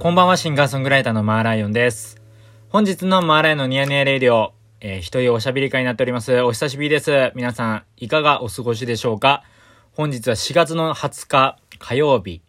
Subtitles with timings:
[0.00, 2.22] こんばんは、シンガーソングライターのマーライオンです。
[2.68, 6.40] 本日のマーライオンのニヤニヤレイディオ、えー、一人おしゃべり会になっております。
[6.42, 7.32] お久しぶりです。
[7.34, 9.42] 皆さん、いかがお過ごしでしょうか？
[9.94, 12.42] 本日は4月の20日火曜日、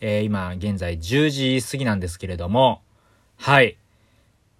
[0.00, 2.82] えー、今現在10時過ぎなんですけれども、
[3.36, 3.76] はい。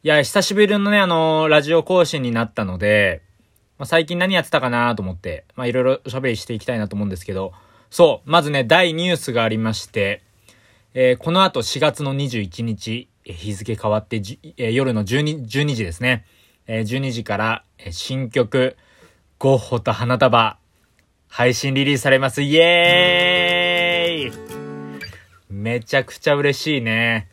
[0.02, 3.22] いや、久しぶりのね、あのーラジオ更新になったので、
[3.79, 7.52] まあ、最近何やってたかなと思って、まあ、いろいろおしゃべりしていきたいなと思うんですけど、
[7.88, 10.26] そう、まずね、大ニュースがありまして、
[10.98, 16.24] えーこの後4月の21日、え日付変わってじ、えー夜の12、12時ですね。
[16.66, 18.78] えー12時から、えー新曲、
[19.38, 20.56] ゴッホと花束、
[21.28, 22.40] 配信リリースされます。
[22.40, 24.34] イエー
[25.51, 27.28] イめちゃくちゃ嬉しいね。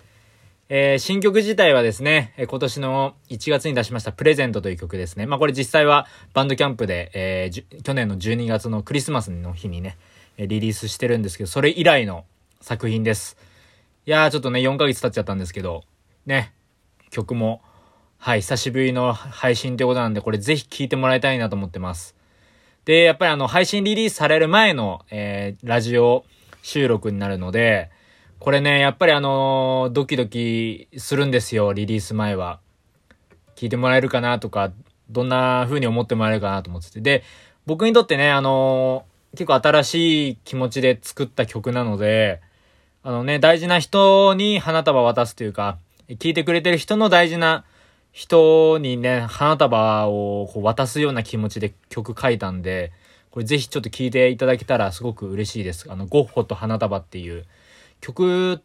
[0.68, 5.26] えー新曲自体はですね、え今年の1月に出しましたプレゼントという曲ですね。
[5.26, 9.95] まあこれ実際はバンドキャンプで、えー去年の12月のクリスマスの日にね、
[10.38, 12.26] リリースしてるんですけど、それ以来の
[12.60, 13.38] 作品です。
[14.05, 15.85] いやーちょっとね、4ヶ月経っちゃったんですけど、
[16.26, 16.54] ね、
[17.09, 17.62] 曲も、
[18.18, 22.13] はい、久しぶりの配信ということなんで、これぜひ聴いてもらいたいなと思ってます。
[22.84, 26.26] で、やっぱりあの、配信リリースされる前の、えー、ラジオ
[26.63, 27.91] 収録になるので、
[28.40, 32.60] これね、やっぱりあのードキドキするんですよ、リリース前は。
[33.55, 34.73] 聞いてもらえるかなとか、
[35.10, 36.99] どんな風に思ってもらえるかなと思ってて。
[36.99, 37.23] で、
[37.65, 42.41] 僕にとってね、あのー結構新しい気持ちで作った曲なので、
[43.05, 47.65] あのね、大事な人に花束渡すというか、聞いてくれてる人の大事な
[48.13, 52.93] 人にね、花束をこう渡すような気持ちで曲書いたんで、
[53.29, 55.91] これぜひちょっと聞いていただけたらすごく嬉しいです。
[55.91, 57.45] あの、ゴッホと花束っていう
[57.99, 58.62] 曲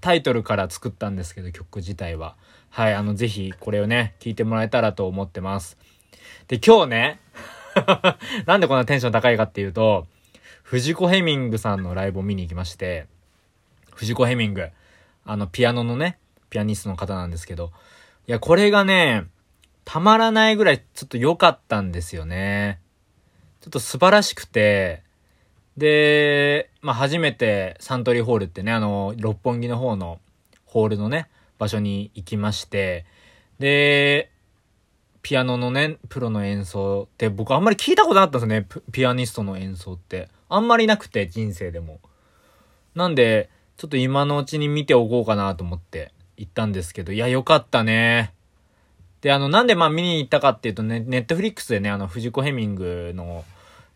[0.00, 2.36] タイトルから作ったんですけど、曲自体は。
[2.68, 5.76] はい、あの、ぜひこれをね、聞いてもらえたらと思ってます。
[6.46, 7.20] で、今日ね、
[8.46, 10.06] なんでこんなテンション高いかっていうと、
[10.62, 13.08] 藤子ヘミングさんのライブを見に行きまして、
[14.00, 14.66] 藤子ヘミング、
[15.26, 16.18] あの、ピアノのね、
[16.48, 17.70] ピアニストの方なんですけど、
[18.26, 19.26] いや、これがね、
[19.84, 22.80] たまらないぐらいちょっと良かったんですよね。
[23.60, 25.02] ちょっと素晴らしくて、
[25.76, 30.18] で、まあ、初めてサントリーホールってね、あの、六本木の方の
[30.64, 31.28] ホールのね、
[31.58, 33.04] 場所に行きまして、
[33.58, 34.30] で、
[35.20, 40.30] ピアノのね、プロの演奏って僕あんまり聞いたことなかったんですね、ピピアニストの演奏って。
[40.48, 42.00] あんまりなくて、人生でも。
[42.94, 48.34] なんで、ちょっと今のうちに見ておこうかなと思って行ったんですけど、いや、よかったね。
[49.22, 53.42] で、あの、なんでまあ見に行ったかっていうとね、ネットフリックスでね、あの、藤子ヘミングの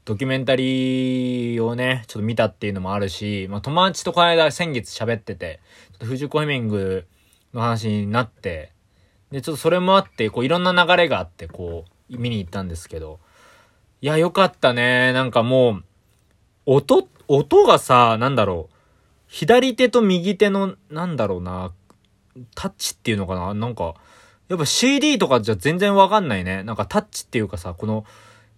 [0.07, 5.61] ドキュメンタリーをね、ちょっと見たっていうのもあるし、まあ友達とこの間先月喋ってて、
[5.93, 7.07] ちょっと藤子ヘミング
[7.53, 8.73] の話になって、
[9.33, 13.21] で、ちょっとそれもあって、こういろんな流れがあって、こう、見に行ったんですけど、
[14.01, 15.13] いや、よかったね。
[15.13, 15.85] なんかもう、
[16.65, 18.74] 音、音がさ、なんだろう。
[19.35, 21.73] 左手と右手の、なんだろうな、
[22.55, 23.53] タッチっていうのかな？
[23.53, 23.97] なんか、
[24.47, 26.63] やっぱ CD とかじゃ全然わかんないね。
[26.63, 28.05] なんかタッチっていうかさ、この、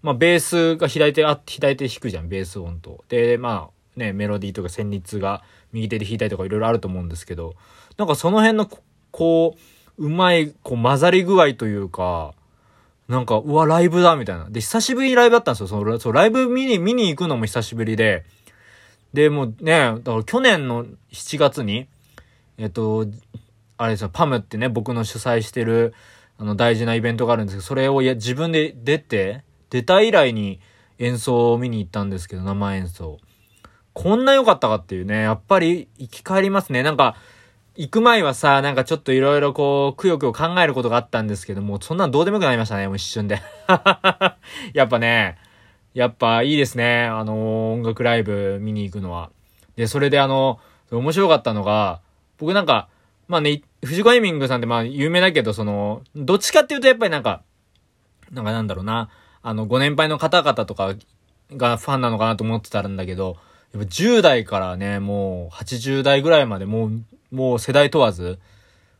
[0.02, 3.04] まあベースが左手、あ、左手弾くじゃん、ベース音と。
[3.08, 5.42] で、まあね、メロディーとか旋律が
[5.72, 7.54] 右手で弾いたりとかいろいろあると思うんですけど、
[7.96, 8.68] なんかその辺の
[9.12, 9.56] こ、
[9.96, 12.34] う、うまい、こう混ざり具合というか、
[13.08, 14.50] なんか、うわ、ライブだみたいな。
[14.50, 15.68] で、久しぶりにライブだったんですよ。
[15.68, 18.26] その、そ、ライブ見に、見に行くのも久しぶりで。
[19.16, 21.88] で、もね、だから去年の7月に、
[22.58, 23.06] えっと、
[23.78, 25.94] あれですよ、パムってね、僕の主催してる、
[26.36, 30.60] あの、大事なイベントがあるんですけど、それをや自分で出て、出た以来に
[30.98, 33.18] 演奏を見に行ったんですけど、生演奏。
[33.94, 36.82] こんな良かったかっていうね、やっぱり生き返りますね。
[36.82, 37.16] なんか、
[37.74, 43.40] 行く前はさ、なんかちょっといろいろこう、くよくよ考えることがあったんですけども、そんなのどうでもよくなりましたね、もう一瞬で。
[44.74, 45.38] やっぱね、
[45.96, 49.30] やっぱいいですね、あの、音楽ライブ見に行くのは。
[49.76, 52.02] で、それであの、面白かったのが、
[52.36, 52.90] 僕なんか、
[53.28, 57.42] まあね、藤子エミングさんってまあ有名だけど、その、どっちかっていうとやっぱりなんか、
[58.30, 59.08] なんかなんだろうな、
[59.42, 60.96] あの、ご年配の方々とか
[61.52, 63.38] がファンなのかなと思ってたんだけど、
[63.72, 67.02] やっぱ10代からね、もう80代ぐらいまでもう、
[67.34, 68.38] もう世代問わず、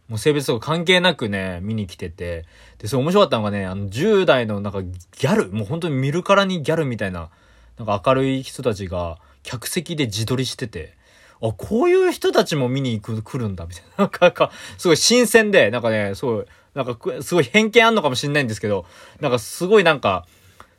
[0.09, 2.45] もう性別とか関係なくね、見に来てて、
[2.79, 7.31] で、それ面白かったのがね、あの、10代のなんかギャル、もう本当に見るからにギャルみたいな、
[7.79, 10.97] なんか明るい人たちが、客席で自撮りしてて、
[11.43, 14.11] あ、こういう人たちも見に行く、来るんだ、みたいな。
[14.21, 16.45] なんか、すごい新鮮で、なんかね、すごい、
[16.75, 18.87] なんか、すごい偏見あんのかもしれないんですけど、
[19.21, 20.27] なんかすごいなんか、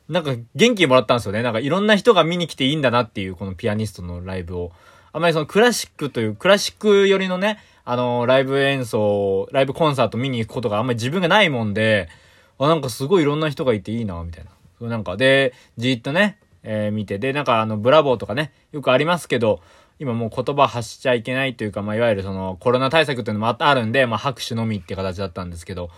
[0.08, 1.42] なんか元気もらったんですよね。
[1.42, 4.72] なんかいろんな人が見に来ていいんだなっていう、このピアニストのライブを。
[5.12, 7.58] あまりそのクラシックという、クラシック寄りのね、
[7.90, 12.10] あの、ライブ演奏、ライブコンサート見に行くことがあんまり自分がないもんで、
[12.58, 14.50] あ、なんかすごいいろんな人がいていいな、みたいな。
[14.78, 19.62] そうなんか、で、じっとね、えー見て、で、なんかあの、ブラボーとかね、よくありますけど、
[19.98, 25.88] 今もう言葉発しちゃいけないというか、まあ、いわゆるそのコロナ対策っていうのもあるんで、まあ、拍手のみって形だったんですけど、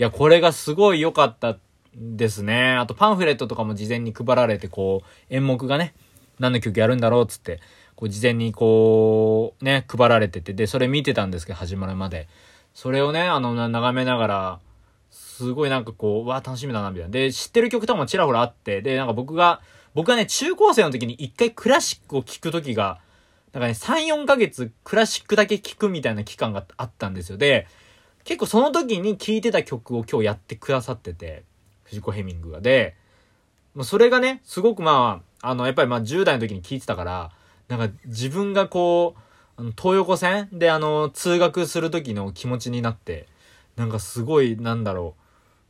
[0.00, 1.58] いや、これがすごい良かった
[1.94, 2.72] ですね。
[2.72, 5.94] あとパンフレットとかも事前に配られて、こう、演目がね、
[6.40, 7.60] 何の曲やるんだろうっつって、
[7.96, 12.28] こう事前にこう、ね、配られてて、で、それ見てたんですけど、始まるまで。
[12.74, 14.60] それをね、あの、眺めながら、
[15.10, 17.10] すごいなんかこう、わ楽しみだな、みたいな。
[17.10, 19.62] で、知ってる曲とかもちらほらあって、で、なんか僕が、
[19.94, 23.00] 僕はね、中高生の時に一回クラシックを聴く時が、
[23.54, 27.38] なんかね、3、4ヶ月クラシックだけ聴くみたいな期間があったんですよ。
[27.38, 27.66] で、
[28.24, 31.44] 結構その時に聴いてた曲を今日やってくださってて、
[31.84, 32.60] 藤子ヘミングが。
[32.60, 32.94] で、
[33.74, 37.30] まあ、それがね、すごくまあ、あの、やっぱりまあ10代の時に聴いてたから、
[37.68, 39.20] なんか自分がこう、
[39.56, 43.26] あの、東横線であの、通学する時の気持ちになって、
[43.76, 45.14] なんかすごい、なんだろ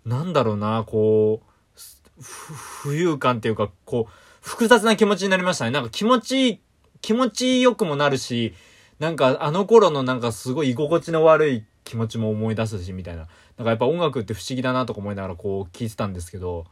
[0.05, 5.73] う、なんだろうな、こう、浮遊感っていうか、こう、複雑な気持ちになりましたね。
[5.73, 6.61] なんか気持ちいい、
[7.01, 8.55] 気持ちよくもなるし、
[8.99, 13.29] なんかあの頃のなんかすごい居心地の悪い気持ちも思い出すし、みたいな。
[13.59, 16.65] なんかやっぱ音楽って不思議だなとか思いながらこう聴いてたんですけど、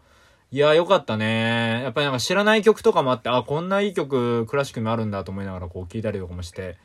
[0.54, 1.80] いや、よかったね。
[1.82, 6.78] やっぱりなんか知らない曲とかもあって、あ、こんないい曲、クラシックにもあるんだと思いながらこう聴いたりとかもして、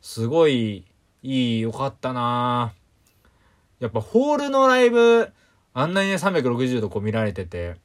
[0.00, 0.86] すごい、
[1.22, 2.72] いい、よかったな
[3.78, 5.30] やっぱホールのライブ、
[5.74, 7.76] あんなにね、360度こう見られてて、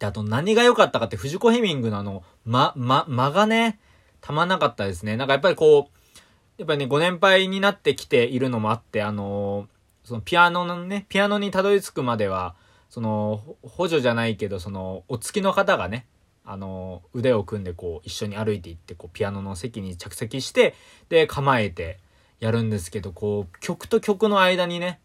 [0.00, 3.78] で、あと何が良かったかって、藤子ヘミングのあの、ま、ま、間がね、
[4.20, 5.16] たまんなかったですね。
[5.16, 6.20] なんかやっぱりこう、
[6.58, 9.68] やっぱりね、ご年配になってきているのもあって、あの
[10.02, 12.56] そのピアノのね、ピアノにたどり着くまでは、
[12.88, 16.06] その、補助じゃないけど、その、お付きの方がね、
[16.44, 20.74] あの、腕を組んでこう、一緒に歩いていって、こう、ピアノの席に着席して、
[21.08, 21.98] で、構えて
[22.40, 25.00] やるんですけど、こう、曲と曲の間にね、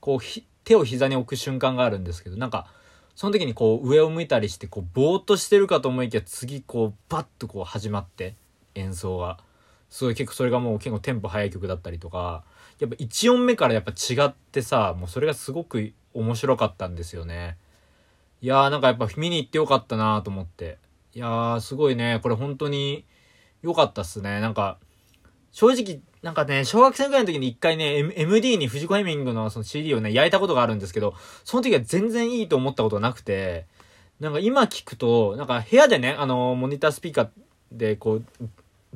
[0.00, 2.68] こう、手を膝に置く瞬間があるんですけど、なんか、
[3.16, 8.36] その時にこう、上を向いたりして、こう、ぼーっとしてるかと思いきや、次、こう、バッとこう、始まって、
[8.74, 9.38] 演奏が。
[9.90, 12.44] すごい結構それがもう結構テンポ速い曲だったりとか、
[12.78, 17.56] やっぱ1音目からやっぱ違ってさ、もうそれがすごく面白かったんですよね。
[18.40, 20.78] いやーなんかやっぱ見に行ってよかったなと思って。
[21.14, 23.04] いやーすごいね、これ本当に
[23.62, 24.40] 良かったっすね。
[24.40, 24.78] なんか、
[25.52, 33.66] 正直、なんかね、小学生ぐらいの時に一回ね、MD に藤子ヘミングのその CD をね、焼いたことがあるんですけど、その時は全然いいと思ったことがなくて、
[34.20, 37.28] なんか今聞くと、なんか部屋でね、あの、モニタースピーカー
[37.72, 38.24] でこう、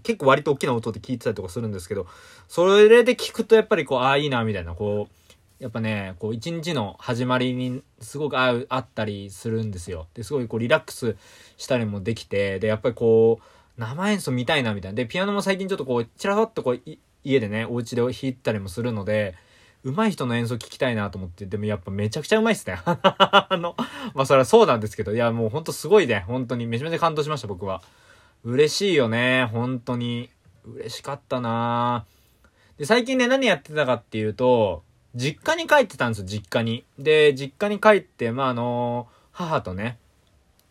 [0.02, 2.06] 結構割と大きな音で聞いてたりとかするんですけど、
[2.48, 5.21] それで聞くとやっぱりこう、ああ、いいな、みたいな、こう、
[5.62, 10.08] やっぱね、こう、一日の始まりにすごく合う、あったりするんですよ。
[10.12, 11.16] で、すごいこう、リラックス
[11.56, 14.96] したりもできて、で、やっぱりこう、生演奏見たいな、みたいな。
[14.96, 16.80] で、ピアノも最近ちょっとこう、ちらっとこう、
[17.22, 19.36] 家でね、お家で弾いたりもするので、
[19.84, 22.80] 上手い人の演奏聞きたいなと思って、でもやっぱめちゃくちゃ上手いっすね。
[22.84, 23.76] あの、
[24.14, 27.82] まあそれはそうなんですけど、いやもうほんとすごいね、本当にめちゃめちゃ感動しました、僕は。
[28.42, 30.28] 嬉しいよね、本当に。
[30.64, 32.04] 嬉しかったな
[32.78, 34.82] で、最近ね、何やってたかっていうと、
[35.14, 36.84] 実家に帰ってたんですよ、実家に。
[36.98, 39.98] で、実家に帰って、まあ、あの、母とね、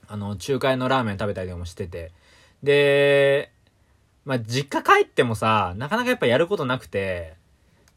[0.07, 2.11] あの、中華屋のラーメン食べたりとかもしてて。
[2.63, 3.51] で、
[4.25, 7.35] まあ、実家帰ってもさ、なかなかやっぱやることなくて、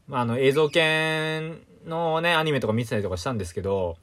[0.07, 1.53] まあ、あの、映像系
[1.85, 3.97] のね、アニメとか見てたりとかしたんですけど、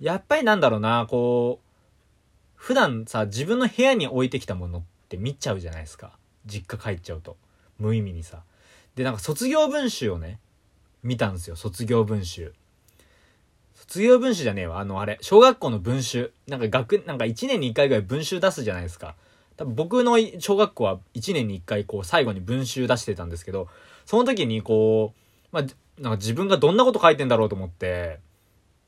[0.00, 1.64] やっぱりなんだろうな、こう、
[2.54, 6.12] 普段さ、自分の部屋に置いてきたものって見ちゃうじゃないですか。
[6.46, 7.36] 実家帰っちゃうと。
[7.78, 8.42] 無意味にさ。
[8.94, 10.38] で、なんか卒業文集をね、
[11.04, 11.54] 見たんですよ。
[11.54, 12.52] 卒業文集。
[13.74, 14.80] 卒業文集じゃねえわ。
[14.80, 16.32] あの、あれ、小学校の文集。
[16.48, 19.14] なんか学、なんか1年に1回ぐらい文集出すじゃないですか。
[19.56, 23.68] 多分僕の小学校は1年に1回こう最後に文集出してたんですけど、
[24.06, 25.62] その時にこう、まあ、
[26.00, 28.18] なんか自分がどんなこと書いてんだろうと思って、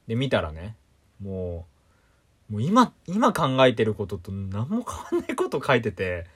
[0.09, 0.75] で、見たらね、
[1.23, 1.67] も
[2.51, 6.27] う、もう今、今考えてることと何も変わんないこと書いてて、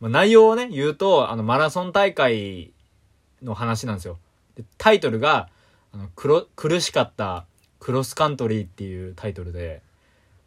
[0.00, 2.72] まあ、内容をね、言うと、あの、マラソン大会
[3.42, 4.18] の話なんですよ。
[4.78, 5.48] タイトルが、
[5.92, 7.46] あの、苦しかった
[7.78, 9.82] クロスカントリーっていうタイトルで、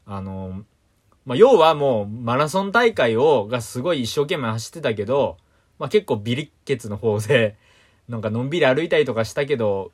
[0.06, 0.64] あの、
[1.26, 5.38] まあ、要はもう、マラソン大会を、がすごい一生懸命走ってたけど、
[5.80, 7.58] まあ、結構ビリッケツの方で、
[8.08, 9.92] なんかのんびり歩いたりとかしたけど、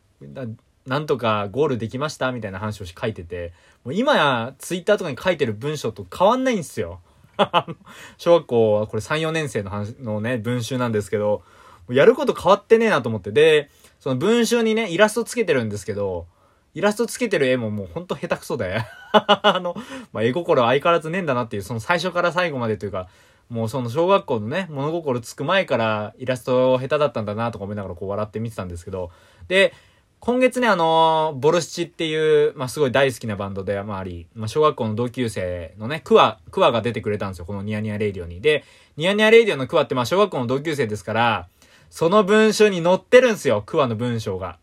[0.86, 7.02] なんとかゴールできましたみたいな話を書いてて、もう今やツイッターとかに書いてる文章と変わんないんですよ。
[8.18, 11.44] 小学校はこれ3、4年生の話のね、文集なんですけど、
[11.94, 13.32] やること変わってねえなと思って。
[13.32, 13.70] で、
[14.00, 16.28] その文集にね、イラストつけてるんですけど、
[16.74, 18.84] イラストつけてる絵ももうほんと下手くそで。
[19.12, 19.76] あの、
[20.14, 23.10] まあ、絵心相変わらずねえんだなっていう、その最初から最後までというか、
[23.50, 29.10] もうその小学校のね、物心つく前からイラスト下手だったんだなとか思いながらこう笑って見てたんですけど、
[29.48, 29.74] で、
[30.20, 37.46] 今月ね、あのボルシチっていう、まあ、すごい大好きなバンドでもあり、まあ、小学校の同級生のね、クワ、クワが出てくれたんですよ。
[37.46, 38.42] このニヤニヤレイディオに。
[38.42, 38.66] で、
[38.98, 41.48] ニヤニヤレイディオのクワって、まあ、小学校の同級生ですから、
[41.90, 43.64] その文章に載ってるんですよ。
[43.66, 44.58] クワの文章が。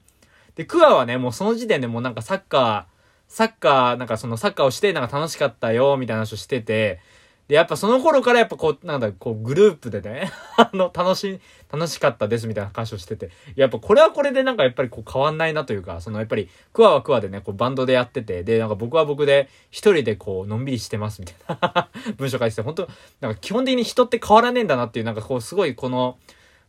[0.55, 2.97] で、クワはね、もうその時点でもうなんかサッカー、
[3.29, 7.01] サッカー、なんかそのサッカーをして、なんか楽しかったよ、みたいな話をしてて、
[7.49, 11.39] で、やっぱその頃からやっぱこう、なんだ、こう、グループでね、 あの、楽し、
[11.71, 21.89] 楽しかったですみたいな話をしてて、やっぱこれはこれでなんかやっぱりこう変わんないなというか、そのやっぱり、クワはクワでね、こうバンドでやってて、で、なんか僕は僕で一人でこう、のんびりしてますみたいな。
[22.19, 22.89] 文章書いてて、本当
[23.21, 26.19] なんか基本的に人って変わらねえんだなっていう、なんかこう、すごいこの、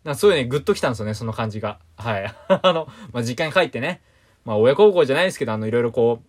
[0.07, 1.79] なんかすごいね、グッときたんですよね、その感じが。
[1.97, 2.33] はい。
[2.47, 4.01] あの、まあ、実家に帰ってね、
[4.45, 6.23] まあ、親孝行じゃないですけど、あの、いろいろこ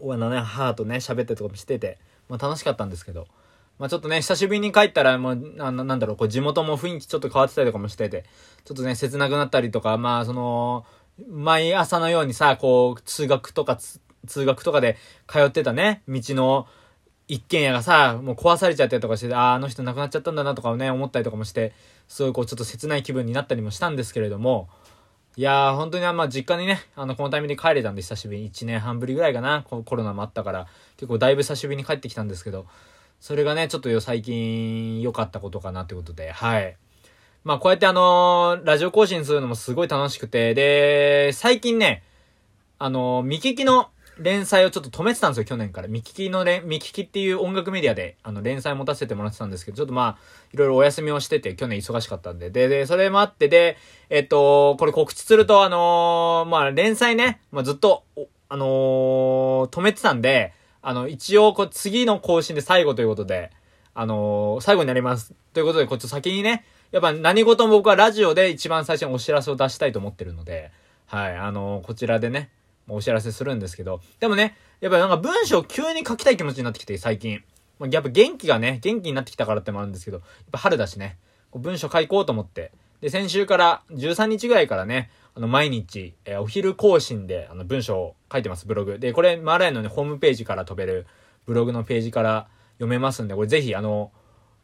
[0.00, 3.26] う、あのね、母とね、喋ってとかもしてて、まあ、楽しかったんですけど、
[3.80, 8.24] まあちょっとね、久しぶりに帰ったら、もう、あの、なんだろう、こう、地元も雰囲気ちょっと変わってたりとかもしてて、
[8.64, 10.86] ちょっとね、切なくなったりとか、まあ、その、
[11.28, 13.80] 毎朝のようにさ、こう、通学とか、
[14.28, 16.68] 通学とかで通ってたね、道の
[17.28, 21.72] 一軒家がさ、もう壊されちゃったりとかして、ああ、あの人亡くなっちゃったんだなとかね、思ったりとかもして、
[22.08, 24.68] そういこう、ちょっと切ない気分になったりもしたんですけれども、
[25.36, 32.66] いやー、本当にあまあ実家にね、あの、このタイミングで帰れたんで、久しぶりに1年半ぶりぐらいかな、コロナもあったから、結構だいぶ久しぶりに帰ってきたんですけど、
[33.18, 36.76] それがね、ちょっと最近良かったことかなってことで、はい。
[37.44, 42.02] まあこうやってあのー、ラジオ更新するのもすごい楽しくて、で、最近ね、
[42.78, 45.88] あのー、見聞きの連載をちょっと止めてたんですよ、去年から。
[45.88, 50.18] 見聞きの連、見聞きっていう音楽メディアで、あの、連載持たせてもらってたんですけど、ちょっとまあ、
[50.52, 53.78] いろいろお休みをしてて、去年忙しかったんで、で、で、それもあって、で、
[54.10, 58.04] えっと、これ告知すると、あのー、まあ、連載ね、まあ、ずっと、
[58.48, 60.52] あのー、止めてたんで、
[60.82, 63.50] あの、一応、こ、次の更新で最後ということで、
[63.94, 65.32] あのー、最後になります。
[65.54, 70.70] ということで、こっち先にね、やっぱ何事も僕はラジオで一番最初にお知らせを出したいと思ってるので、
[71.06, 72.50] はい、あの、こちらでね、
[72.94, 77.42] お知らせするんですけど、でもね、やっぱなんか文章急に書きたい気持ちになってきて、最近。
[77.90, 81.18] やっぱ元気がね、元気になってきたからってもあるんですけど、やっぱ春だしね、
[81.54, 82.72] 文章書いこうと思って。
[83.00, 88.98] で、先週から、13日ぐらいからね、あの、毎日、えー、お昼更新で、あの、文章を書いてます、ブログ。
[89.00, 91.06] で、これ、マーライのね、ホームページから飛べる、
[91.44, 94.12] ブログのページから読めますんで、これぜひ、あの、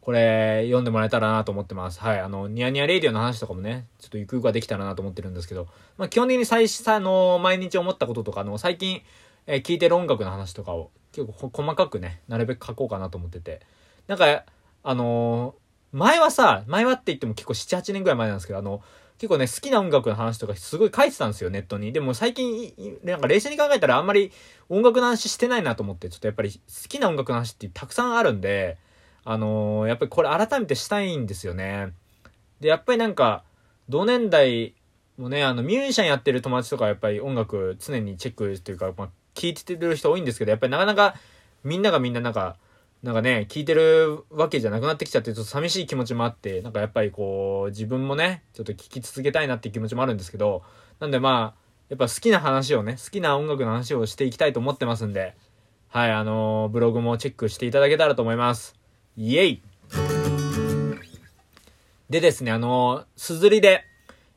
[0.00, 2.00] これ、読んでもらえたらなと思ってます。
[2.00, 2.20] はい。
[2.20, 9.02] あの、ニヤニヤレイディオの話とかもね、ちょっとゆくゆくはできたらなと思ってるんですけど、まあ、基本的に最初、あの、毎日思ったこととか、あの、最近、
[9.46, 13.60] えー、聞いてる音楽の話とかを、結構細かくね、なるべく書こうかなと思ってて。
[14.06, 14.44] なんか、
[14.82, 18.82] あのー、前はさ、前はって言っても結構7、8年ぐらい前なんですけど、あの、
[19.18, 21.92] 結構ね、好きな音楽の話とかすごい書いてたんですよ、ネットに。
[21.92, 24.32] でも最近、なんか冷静に考えたらあんまり
[24.68, 28.78] 音楽の話してないなと思って、ちょっとやっぱり好きな音楽の話ってたくさんあるんで、
[29.30, 31.92] あのー、やっぱりこれ改めてしたいんですよね。
[32.60, 33.44] で、やっぱりなんか、
[33.86, 34.72] 同年代
[35.18, 41.14] もね、あの、ミュージシャンやってる友達とかやっぱり音楽常にチェックというか、まあ、聞いてる人多いんですけど、やっぱりなかなか
[41.62, 42.56] みんながみんななんか、
[43.02, 50.62] なんかね、聞いてるわけじゃなくなってきちゃって、ちょっと寂しい気持ちもあって、なんかやっぱりこう、自分もね、ちょっと聞き続けたいなっていう気持ちもあるんですけど、
[51.00, 55.34] なんでまあ、やっぱ好きな話をね、好きな音楽の話をしていきたいと思ってますんで、
[55.88, 58.77] はい、あのー、ブログもチェックしていただけたらと思います。
[59.20, 59.62] イエイ
[62.08, 63.84] でですね、あの、すずりで、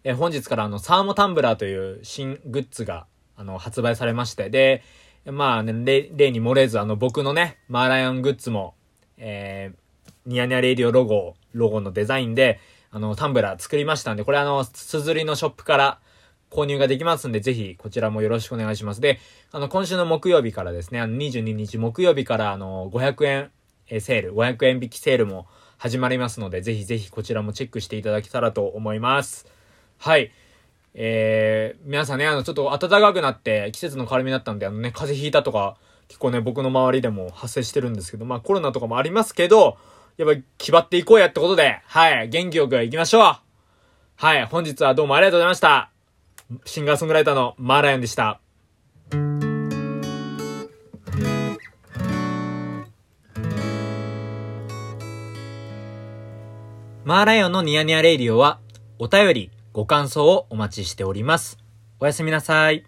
[0.04, 3.06] え本日からあの、サーモタンブラーという新グッズが、
[3.38, 4.82] あの、発売されまして、で、
[5.26, 5.72] まあね、
[6.16, 8.74] 例に漏れず、あの、僕のね、マーライオングッズも、
[9.20, 12.60] えー、ニヤニヤレディオロゴ、ロゴのデザインで、
[12.90, 16.00] あの、タンブラー作りましたんで、これあの、すずりのショップから
[16.50, 19.00] 購入ができますんで、ぜひ、こちらもよろしくお願いします。
[19.00, 19.20] で、
[19.52, 23.52] あの、今週の木曜日からですね、あの、22日木曜日から、あの、500円、
[23.92, 29.46] えセール、500円引きセールも始まりますので、ぜひぜひこちらもチェックしていただけたらと思います。
[30.00, 30.32] はい。
[30.94, 35.76] えー、皆さんね、あの、ちょっと暖かくなって季節の変わり目になったんで、あのね、風邪ひいたとか、
[36.08, 39.78] 結構ね、僕の周りでも発生してるんですけど、まあコロナとかもありますけど、
[40.18, 43.38] やっぱり気張っていこうやってことで、はい、元気よく行きましょう
[44.16, 45.92] はい、本日はどうもありがとうございました。
[46.66, 48.40] シンガーソングライターのマーライオンでした。
[57.12, 58.62] マーライオンのニヤニヤレイディオは、
[58.98, 61.58] お便り、ご感想をお待ちしております。
[62.00, 62.86] おやすみなさい。